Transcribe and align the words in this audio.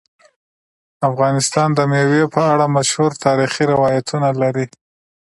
افغانستان 1.09 1.69
د 1.75 1.79
مېوې 1.91 2.23
په 2.35 2.41
اړه 2.53 2.65
مشهور 2.77 3.11
تاریخی 3.25 3.63
روایتونه 3.73 4.29
لري. 4.41 4.65